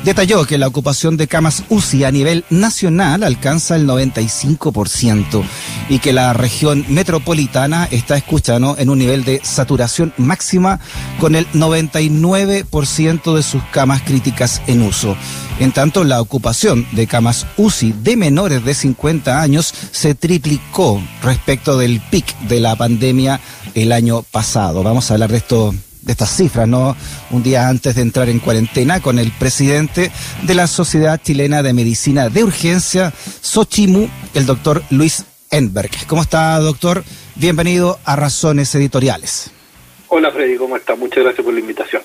[0.03, 5.43] detalló que la ocupación de camas UCI a nivel nacional alcanza el 95%
[5.89, 10.79] y que la región metropolitana está escuchando en un nivel de saturación máxima
[11.19, 15.15] con el 99% de sus camas críticas en uso.
[15.59, 21.77] En tanto, la ocupación de camas UCI de menores de 50 años se triplicó respecto
[21.77, 23.39] del pic de la pandemia
[23.75, 24.81] el año pasado.
[24.83, 26.95] Vamos a hablar de esto de estas cifras, ¿no?
[27.29, 30.11] Un día antes de entrar en cuarentena con el presidente
[30.43, 35.91] de la Sociedad Chilena de Medicina de Urgencia, Sochimu, el doctor Luis Enberg.
[36.07, 37.03] ¿Cómo está, doctor?
[37.35, 39.51] Bienvenido a Razones Editoriales.
[40.07, 40.95] Hola, Freddy, ¿cómo está?
[40.95, 42.01] Muchas gracias por la invitación.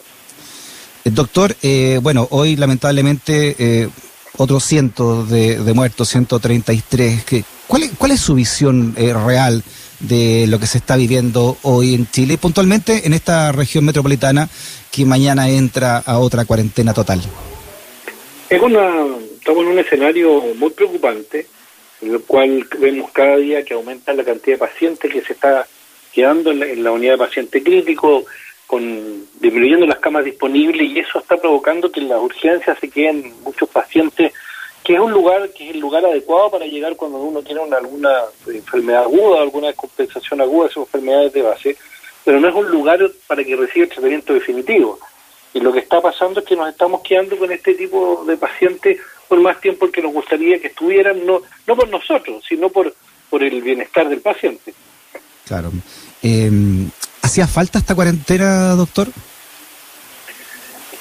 [1.05, 3.89] Eh, doctor, eh, bueno, hoy lamentablemente eh,
[4.37, 7.25] otros cientos de, muertos, 133.
[7.67, 9.63] ¿cuál, es, ¿Cuál es su visión real
[10.01, 14.49] de lo que se está viviendo hoy en Chile puntualmente en esta región metropolitana
[14.91, 17.21] que mañana entra a otra cuarentena total?
[18.49, 19.07] Es una,
[19.39, 21.47] estamos en un escenario muy preocupante,
[22.03, 25.67] en el cual vemos cada día que aumenta la cantidad de pacientes que se está
[26.13, 28.25] quedando en la, unidad de paciente crítico,
[28.67, 33.33] con disminuyendo las camas disponibles y eso está provocando que en las urgencias se queden
[33.45, 34.33] muchos pacientes
[34.87, 38.21] que es un lugar que es el lugar adecuado para llegar cuando uno tiene alguna
[38.47, 41.77] enfermedad aguda, alguna descompensación aguda, esas enfermedades de base,
[42.25, 45.01] pero no es un lugar para que reciba el tratamiento definitivo.
[45.53, 49.01] Y lo que está pasando es que nos estamos quedando con este tipo de pacientes
[49.27, 52.95] por más tiempo que nos gustaría que estuvieran, no, no por nosotros, sino por,
[53.29, 54.73] por el bienestar del paciente.
[55.49, 55.73] Claro.
[56.23, 56.49] Eh,
[57.23, 59.09] ¿Hacía falta esta cuarentena, doctor?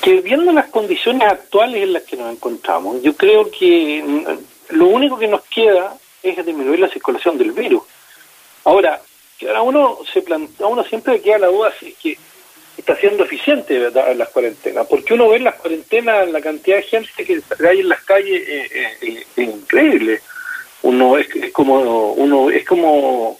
[0.05, 4.85] Que viendo las condiciones actuales en las que nos encontramos, yo creo que mm, lo
[4.85, 7.81] único que nos queda es disminuir la circulación del virus.
[8.66, 9.01] Ahora,
[9.55, 12.17] a uno se plantea, uno siempre queda la duda si es que
[12.77, 14.16] está siendo eficiente ¿verdad?
[14.16, 17.89] las cuarentenas, porque uno ve en las cuarentenas la cantidad de gente que hay en
[17.89, 20.22] las calles eh, eh, es increíble.
[20.83, 23.39] Uno es, como uno es como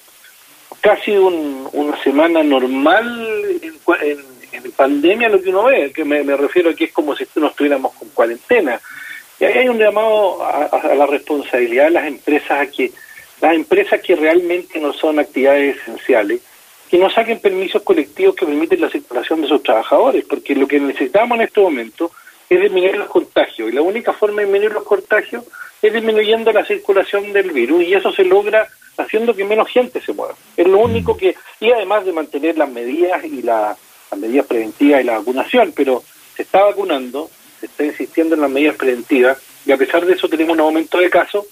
[0.82, 4.35] casi una semana normal en en
[4.76, 7.94] pandemia lo que uno ve, que me, refiero a que es como si no estuviéramos
[7.94, 8.80] con cuarentena.
[9.40, 12.92] Y ahí hay un llamado a, la responsabilidad de las empresas a que
[13.42, 16.42] las empresas que realmente no son actividades esenciales,
[16.90, 20.80] que no saquen permisos colectivos que permiten la circulación de sus trabajadores, porque lo que
[20.80, 22.12] necesitamos en este momento
[22.50, 25.44] es disminuir los contagios, y la única forma de disminuir los contagios
[25.82, 28.68] es disminuyendo la circulación del virus, y eso se logra
[28.98, 30.36] haciendo que menos gente se mueva.
[30.56, 33.76] Es lo único que, y además de mantener las medidas y la
[34.16, 36.04] las medidas preventivas y la vacunación, pero
[36.36, 40.30] se está vacunando, se está insistiendo en las medidas preventivas y a pesar de eso
[40.30, 41.46] tenemos un aumento de casos.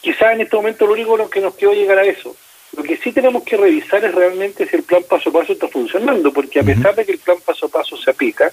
[0.00, 2.36] Quizás en este momento lo único que nos quedó llegar a eso.
[2.76, 5.68] Lo que sí tenemos que revisar es realmente si el plan paso a paso está
[5.68, 8.52] funcionando, porque a pesar de que el plan paso a paso se aplica,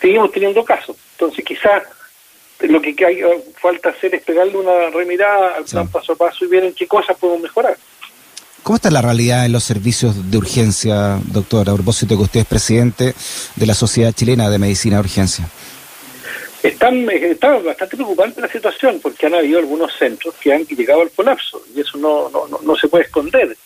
[0.00, 0.96] seguimos teniendo casos.
[1.12, 1.82] Entonces quizás
[2.60, 3.22] lo que hay,
[3.60, 6.86] falta hacer es pegarle una remirada al plan paso a paso y ver en qué
[6.86, 7.76] cosas podemos mejorar.
[8.62, 11.68] ¿Cómo está la realidad en los servicios de urgencia, doctor?
[11.68, 13.14] A propósito que usted es presidente
[13.56, 15.48] de la Sociedad Chilena de Medicina de Urgencia.
[16.62, 21.10] Están, está bastante preocupante la situación porque han habido algunos centros que han llegado al
[21.10, 23.56] colapso y eso no, no, no, se puede esconder.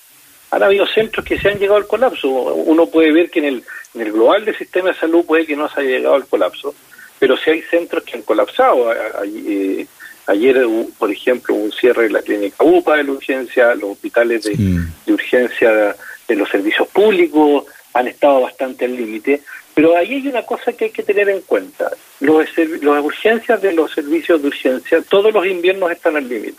[0.53, 2.29] Han habido centros que se han llegado al colapso.
[2.29, 5.57] Uno puede ver que en el, en el global del sistema de salud puede que
[5.57, 6.73] no se haya llegado al colapso,
[7.19, 8.93] pero si hay centros que han colapsado.
[9.25, 9.87] Eh,
[10.27, 10.67] Ayer,
[10.99, 15.95] por ejemplo, un cierre de la clínica UPA de la urgencia, los hospitales de, urgencia
[16.27, 19.43] de los servicios públicos han estado bastante al límite,
[19.75, 21.91] pero ahí hay una cosa que hay que tener en cuenta.
[22.21, 26.59] Los, las urgencias de los servicios de urgencia, todos los inviernos están al límite.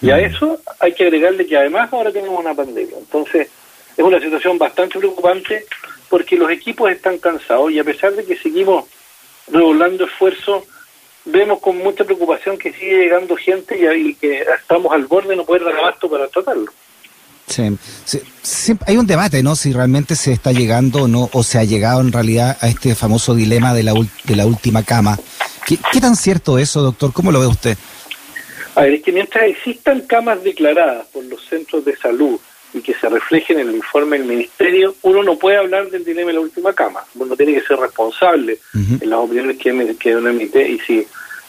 [0.00, 0.20] Y a mm.
[0.20, 2.98] eso hay que agregarle que además ahora tenemos una pandemia.
[2.98, 3.48] Entonces,
[3.96, 5.64] es una situación bastante preocupante
[6.08, 8.86] porque los equipos están cansados y a pesar de que seguimos
[9.48, 10.64] redoblando esfuerzos,
[11.30, 15.44] vemos con mucha preocupación que sigue llegando gente y, que estamos al borde de no
[15.44, 16.72] poder dar abasto para tratarlo.
[17.46, 19.56] Sí, hay un debate, ¿no?
[19.56, 22.94] Si realmente se está llegando o no, o se ha llegado en realidad a este
[22.94, 23.94] famoso dilema de la,
[24.24, 25.18] de la última cama.
[25.66, 27.12] ¿Qué, tan cierto eso, doctor?
[27.12, 27.76] ¿Cómo lo ve usted?
[28.74, 32.38] A ver, es que mientras existan camas declaradas por los centros de salud
[32.74, 36.28] y que se reflejen en el informe del ministerio, uno no puede hablar del dilema
[36.28, 37.00] de la última cama.
[37.14, 41.06] Uno tiene que ser responsable en las opiniones que, que uno emite y si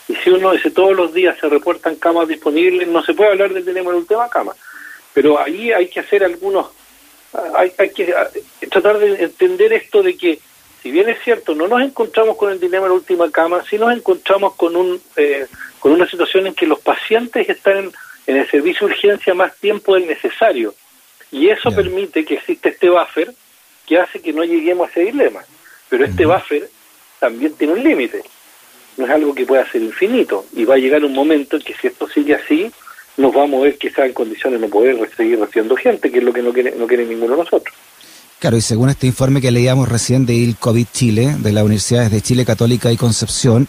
[0.10, 3.54] y si uno dice todos los días se reportan camas disponibles, no se puede hablar
[3.54, 4.56] del dilema de la última cama.
[5.14, 6.72] Pero ahí hay que hacer algunos,
[7.56, 8.12] hay, hay que
[8.72, 10.40] tratar de entender esto de que,
[10.82, 13.78] si bien es cierto, no nos encontramos con el dilema de la última cama, sí
[13.78, 15.46] nos encontramos con, un, eh,
[15.78, 17.92] con una situación en que los pacientes están
[18.26, 20.74] en, el servicio de urgencia más tiempo del necesario.
[21.32, 23.32] Y eso permite que exista este buffer
[23.86, 25.42] que hace que no lleguemos a ese dilema.
[25.88, 26.68] Pero este buffer
[27.20, 28.24] también tiene un límite
[29.00, 31.74] no es algo que pueda ser infinito y va a llegar un momento en que
[31.74, 32.70] si esto sigue así,
[33.16, 36.18] nos vamos a ver que está en condiciones de no poder seguir recibiendo gente, que
[36.18, 37.74] es lo que no quiere, no quiere ninguno de nosotros.
[38.40, 42.12] Claro, y según este informe que leíamos recién de il COVID Chile, de las universidades
[42.12, 43.68] de Chile Católica y Concepción,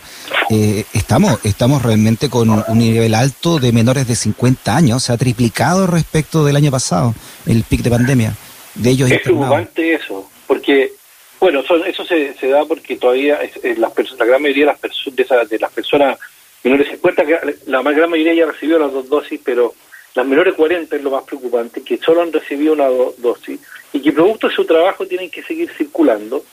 [0.50, 5.17] eh, estamos, estamos realmente con un, nivel alto de menores de 50 años, se ha
[5.17, 7.15] triplicado respecto del año pasado,
[7.47, 8.35] el pic de pandemia.
[8.75, 10.93] De ellos es preocupante eso, porque
[11.40, 13.40] bueno, eso se, se, da porque todavía
[13.78, 16.19] las personas, la gran mayoría de las, personas de, de, las personas
[16.62, 17.25] menores de 50,
[17.66, 19.75] la más gran mayoría ya recibió las dos dosis, pero
[20.14, 22.88] las menores 40 es lo más preocupante, que solo han recibido una
[23.19, 23.60] dosis
[23.92, 26.44] y que producto de su trabajo tienen que seguir circulando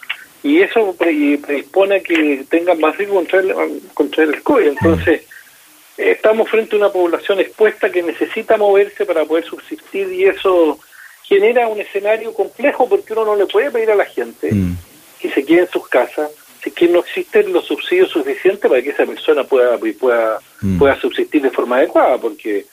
[0.43, 3.53] y eso predispone a que tengan más riesgo contra el,
[3.93, 4.67] contra el COVID.
[4.67, 5.23] Entonces,
[5.97, 10.79] estamos frente a una población expuesta que necesita moverse para poder subsistir y eso
[11.27, 14.77] genera un escenario complejo porque uno no le puede pedir a la gente mm.
[15.19, 16.31] que se quede en sus casas
[16.63, 20.77] si que no existen los subsidios suficientes para que esa persona pueda pueda mm.
[20.77, 22.65] pueda subsistir de forma adecuada porque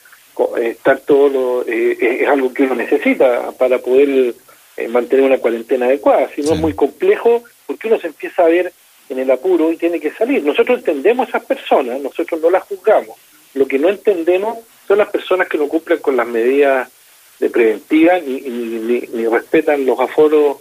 [0.57, 4.33] eh, estar todo lo, eh, es algo que uno necesita para poder
[4.77, 8.49] eh, mantener una cuarentena adecuada si no es muy complejo porque uno se empieza a
[8.49, 8.71] ver
[9.09, 12.63] en el apuro y tiene que salir nosotros entendemos a esas personas nosotros no las
[12.63, 13.17] juzgamos
[13.53, 16.89] lo que no entendemos son las personas que no cumplen con las medidas
[17.39, 20.57] de preventiva ni, ni, respetan los aforos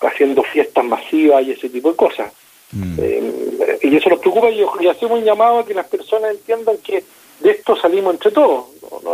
[0.00, 2.32] haciendo fiestas masivas y ese tipo de cosas.
[2.72, 2.98] Mm.
[2.98, 6.76] Eh, y eso nos preocupa y, y, hacemos un llamado a que las personas entiendan
[6.78, 7.02] que
[7.40, 8.66] de esto salimos entre todos.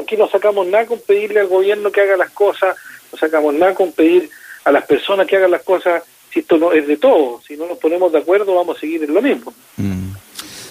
[0.02, 2.76] aquí no sacamos nada con pedirle al gobierno que haga las cosas,
[3.12, 4.28] no sacamos nada con pedir
[4.64, 6.02] a las personas que hagan las cosas
[6.32, 7.44] si esto no es de todos.
[7.44, 9.52] Si no nos ponemos de acuerdo vamos a seguir en lo mismo.
[9.76, 10.14] Mm.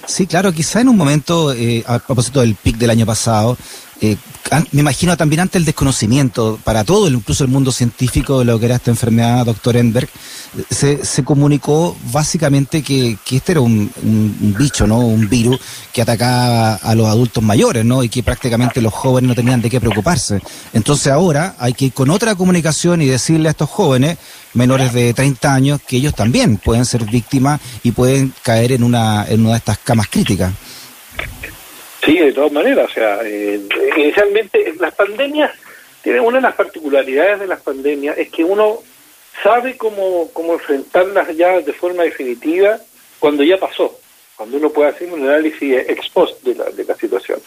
[0.06, 3.58] Sí, claro, quizá en un momento, eh, a propósito del pic del año pasado,
[4.02, 4.18] eh,
[4.72, 8.66] me imagino también ante el desconocimiento para todo, incluso el mundo científico de lo que
[8.66, 10.10] era esta enfermedad, doctor Enberg,
[10.70, 13.92] se, se comunicó básicamente que, que este era un,
[14.58, 15.00] bicho, ¿no?
[15.00, 15.60] Un virus
[15.92, 18.04] que atacaba a los adultos mayores, ¿no?
[18.04, 20.42] Y que prácticamente los jóvenes no tenían de qué preocuparse.
[20.74, 24.18] Entonces ahora hay que ir con otra comunicación y decirle a estos jóvenes
[24.54, 29.26] menores de 30 años que ellos también pueden ser víctimas y pueden caer en una,
[29.28, 30.54] en una de estas camas críticas.
[32.06, 32.90] Sí, de todas maneras.
[32.90, 33.62] O sea, eh,
[33.98, 35.52] inicialmente las pandemias
[36.02, 38.80] tienen una de las particularidades de las pandemias es que uno
[39.42, 42.78] sabe cómo, cómo enfrentarlas ya de forma definitiva
[43.20, 43.98] cuando ya pasó,
[44.36, 47.40] cuando uno puede hacer un análisis ex post de la, de la situación.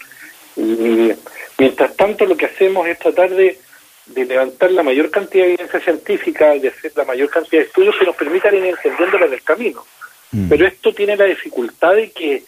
[0.57, 1.13] Y
[1.59, 3.59] mientras tanto lo que hacemos es tratar de,
[4.07, 7.95] de levantar la mayor cantidad de evidencia científica, de hacer la mayor cantidad de estudios
[7.99, 9.85] que nos permitan ir entendiéndola en el camino.
[10.33, 10.49] Mm.
[10.49, 12.43] Pero esto tiene la dificultad de que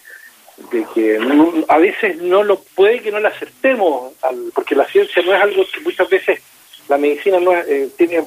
[0.70, 1.18] de que
[1.68, 4.12] a veces no lo puede que no lo aceptemos,
[4.54, 6.40] porque la ciencia no es algo que muchas veces
[6.88, 8.24] la medicina no eh, tiene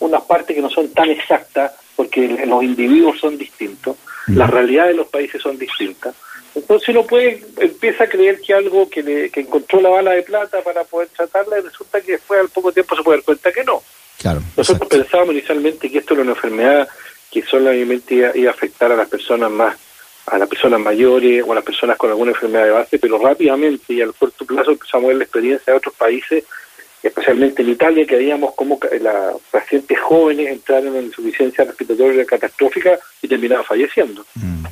[0.00, 3.96] unas partes que no son tan exactas, porque los individuos son distintos,
[4.28, 6.14] las realidades de los países son distintas.
[6.54, 10.22] Entonces uno puede, empieza a creer que algo que, le, que encontró la bala de
[10.22, 13.52] plata para poder tratarla y resulta que después al poco tiempo se puede dar cuenta
[13.52, 13.82] que no.
[14.20, 16.88] Claro, Nosotros pensábamos inicialmente que esto era una enfermedad
[17.30, 19.76] que solamente iba a afectar a las personas más
[20.26, 23.92] a las personas mayores o a las personas con alguna enfermedad de base, pero rápidamente
[23.92, 26.44] y al corto plazo empezamos a ver la experiencia de otros países,
[27.02, 33.28] especialmente en Italia, que veíamos cómo las pacientes jóvenes entraron en insuficiencia respiratoria catastrófica y
[33.28, 34.24] terminaban falleciendo.
[34.34, 34.64] Mm.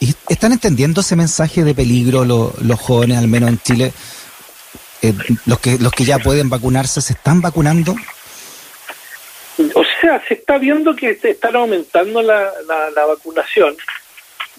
[0.00, 3.92] ¿Y están entendiendo ese mensaje de peligro los jóvenes, al menos en Chile?
[5.02, 5.12] Eh,
[5.44, 7.94] los que los que ya pueden vacunarse, ¿se están vacunando?
[9.74, 13.76] O sea, se está viendo que están aumentando la, la vacunación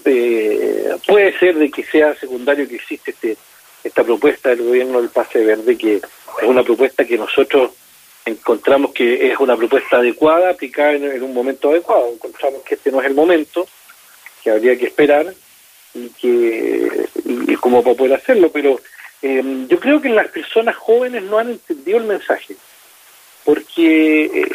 [0.03, 3.37] eh, puede ser de que sea secundario que existe este,
[3.83, 6.03] esta propuesta del gobierno del pase verde, que es
[6.43, 7.71] una propuesta que nosotros
[8.25, 12.11] encontramos que es una propuesta adecuada, aplicada en, un momento adecuado.
[12.11, 13.67] Encontramos que este no es el momento,
[14.43, 15.33] que habría que esperar
[15.93, 18.81] y que y, cómo para poder hacerlo, pero
[19.21, 22.55] em, yo creo que las personas jóvenes no han entendido el mensaje,
[23.43, 24.47] porque eh,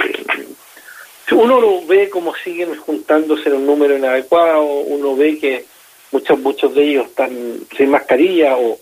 [1.37, 5.65] uno lo ve como siguen juntándose en un número inadecuado, uno ve que
[6.13, 8.79] muchos muchos de ellos están sin mascarilla o,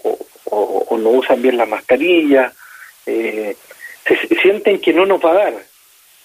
[0.99, 2.53] no usan bien la mascarilla,
[3.07, 3.55] eh,
[4.05, 5.55] se, sienten que no nos va a dar.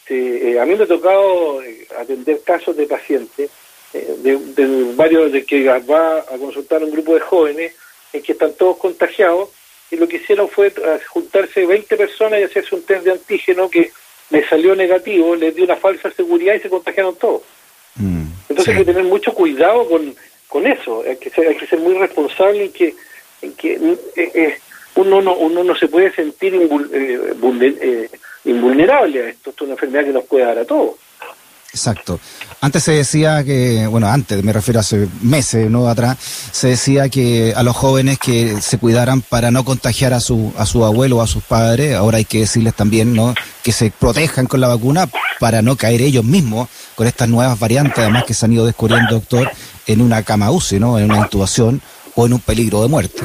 [0.10, 3.52] Eh, a mí me ha tocado eh, atender casos de pacientes,
[3.94, 7.76] de, de, varios de que va a consultar un grupo de jóvenes
[8.12, 9.50] en que están todos contagiados
[9.92, 10.74] y lo que hicieron fue
[11.10, 13.92] juntarse 20 personas y hacerse un test de antígeno que
[14.30, 17.42] le salió negativo, les dio una falsa seguridad y se contagiaron todos.
[17.96, 20.16] Mm, Entonces hay que tener mucho cuidado con,
[20.48, 22.96] con eso, hay que ser, hay que ser muy responsable en que,
[23.42, 24.60] en que eh, eh,
[24.96, 28.10] uno, no, uno no se puede sentir eh,
[28.46, 30.96] invulnerable a esto, esto es una enfermedad que nos puede dar a todos.
[31.74, 32.20] Exacto.
[32.62, 35.88] Antes se decía que, bueno, antes, me refiero a hace meses, ¿no?
[35.88, 36.18] Atrás,
[36.52, 40.68] se decía que a los jóvenes que se cuidaran para no contagiar a su, a
[40.68, 41.96] su abuelo o a sus padres.
[41.96, 43.34] Ahora hay que decirles también, ¿no?
[43.64, 47.98] Que se protejan con la vacuna para no caer ellos mismos con estas nuevas variantes,
[47.98, 49.50] además que se han ido descubriendo, doctor,
[49.88, 51.00] en una cama UCI, ¿no?
[51.00, 51.82] En una intubación
[52.14, 53.24] o en un peligro de muerte.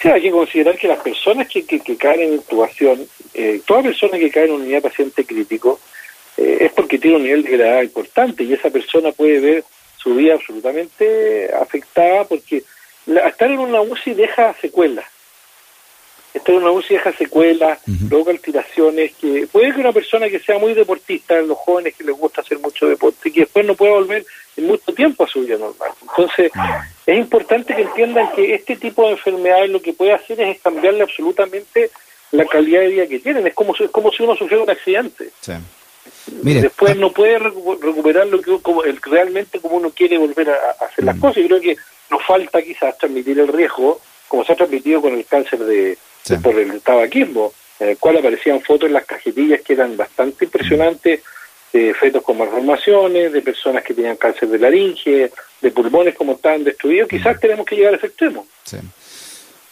[0.00, 3.00] Sí, hay que considerar que las personas que, que, caen en intubación,
[3.34, 5.80] eh, toda persona que cae en unidad paciente crítico,
[6.36, 9.64] eh, es porque tiene un nivel de gravedad importante y esa persona puede ver
[9.96, 12.62] su vida absolutamente afectada porque
[13.06, 15.04] estar en una UCI deja secuelas.
[16.34, 17.78] Estar en una UCI deja secuelas,
[18.10, 22.14] luego alteraciones, que puede que una persona que sea muy deportista, los jóvenes que les
[22.14, 24.24] gusta hacer mucho deporte, y que después no pueda volver
[24.56, 25.90] en mucho tiempo a su vida normal.
[26.02, 26.52] Entonces,
[27.06, 31.02] es importante que entiendan que este tipo de enfermedades lo que puede hacer es cambiarle
[31.02, 31.90] absolutamente
[32.32, 33.46] la calidad de vida que tienen.
[33.46, 35.30] Es como, es como si uno sufriera un accidente.
[35.40, 35.52] Sí.
[36.26, 36.98] Después ah.
[36.98, 41.20] no puede recuperar lo que como, realmente como uno quiere volver a, hacer las mm.
[41.20, 41.38] cosas.
[41.38, 41.76] Y creo que
[42.10, 45.98] nos falta quizás transmitir el riesgo, como se ha transmitido con el cáncer de,
[46.42, 51.22] por el tabaquismo, en el cual aparecían fotos en las cajetillas que eran bastante impresionantes,
[51.72, 55.30] de fetos con malformaciones, de personas que tenían cáncer de laringe,
[55.60, 57.08] de pulmones como estaban destruidos.
[57.08, 57.40] Quizás mm.
[57.40, 58.46] tenemos que llegar a ese extremo.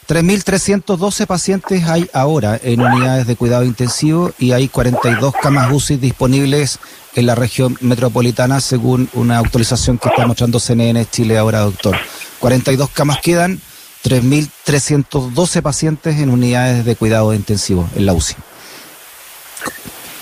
[0.06, 6.78] 3.312 pacientes hay ahora en unidades de cuidado intensivo y hay 42 camas UCI disponibles
[7.14, 11.96] en la región metropolitana según una actualización que está mostrando CNN Chile ahora, doctor.
[12.40, 13.60] 42 camas quedan,
[14.04, 18.34] 3.312 pacientes en unidades de cuidado intensivo en la UCI.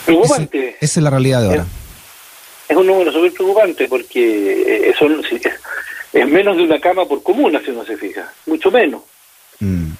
[0.06, 0.76] Preocupante.
[0.80, 1.66] esa es la realidad de ahora.
[2.68, 5.22] Es, un número súper preocupante porque eh, son,
[6.12, 9.02] es menos de una cama por comuna, si uno se fija, mucho menos.
[9.62, 9.92] Mm.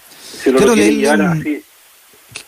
[0.43, 1.63] quiero, leerle un,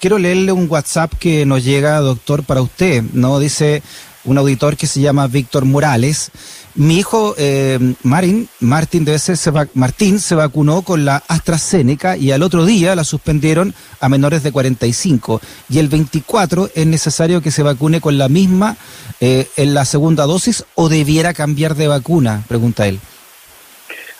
[0.00, 3.02] quiero leerle un WhatsApp que nos llega, doctor, para usted.
[3.12, 3.82] no Dice
[4.24, 6.30] un auditor que se llama Víctor Morales.
[6.74, 12.32] Mi hijo eh, Marín, Martín debe ser, se Martín se vacunó con la AstraZeneca y
[12.32, 17.52] al otro día la suspendieron a menores de 45 y el 24 es necesario que
[17.52, 18.76] se vacune con la misma
[19.20, 22.98] eh, en la segunda dosis o debiera cambiar de vacuna, pregunta él.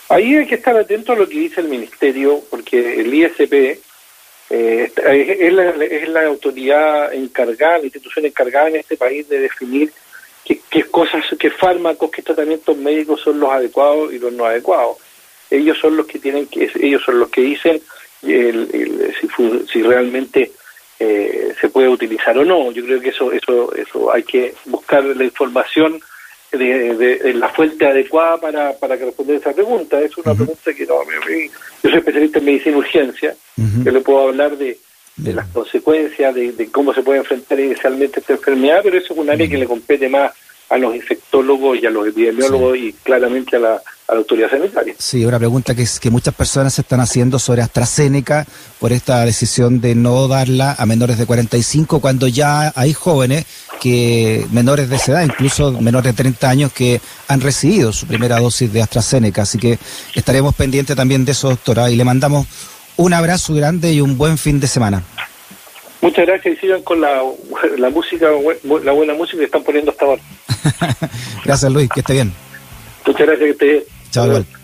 [0.09, 3.79] Ahí hay que estar atento a lo que dice el Ministerio, porque el ISP
[4.49, 9.91] eh, es, la, es, la, autoridad encargada, la institución encargada en este país de definir
[10.43, 14.97] qué, qué, cosas, qué fármacos, qué tratamientos médicos son los adecuados y los no adecuados.
[15.49, 17.81] Ellos son los que tienen que, ellos son los que dicen
[18.21, 19.27] el, si,
[19.71, 20.51] si, realmente
[20.99, 22.71] eh, se puede utilizar o no.
[22.71, 25.99] Yo creo que eso, eso, eso hay que buscar la información
[26.57, 29.99] de, la fuente adecuada para, para responder esa pregunta.
[30.01, 34.57] Es una pregunta que no, yo soy especialista en medicina urgencia, yo le puedo hablar
[34.57, 34.77] de,
[35.17, 39.29] de las consecuencias, de, cómo se puede enfrentar inicialmente esta enfermedad, pero eso es un
[39.29, 40.33] área que le compete más
[40.69, 44.93] a los infectólogos y a los epidemiólogos y claramente a la, a la autoridad sanitaria.
[44.97, 48.45] Sí, una pregunta que, es, que muchas personas se están haciendo sobre AstraZeneca
[48.79, 53.45] por esta decisión de no darla a menores de 45 cuando ya hay jóvenes
[53.81, 58.39] que menores de esa edad, incluso menores de 30 años que han recibido su primera
[58.39, 59.79] dosis de AstraZeneca, así que
[60.13, 62.47] estaremos pendientes también de eso, doctora, y le mandamos
[62.97, 65.03] un abrazo grande y un buen fin de semana.
[66.01, 67.23] Muchas gracias y sigan con la,
[67.77, 68.27] la música,
[68.83, 70.21] la buena música que están poniendo hasta ahora.
[71.45, 72.31] gracias Luis, que esté bien.
[73.05, 73.94] Muchas gracias, que esté bien.
[74.15, 74.54] Ciao.